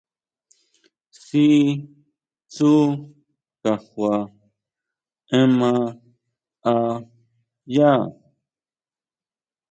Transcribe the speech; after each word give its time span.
Sí 1.23 1.45
tsú 2.51 2.71
kajua 3.61 4.15
ema 5.41 5.71
a 6.71 6.73
yá. 7.75 7.91